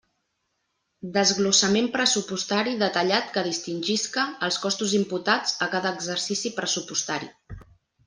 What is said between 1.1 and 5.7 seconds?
Desglossament pressupostari detallat que distingisca els costos imputats